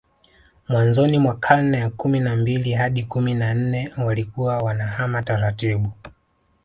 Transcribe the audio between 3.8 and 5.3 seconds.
walikuwa wanahama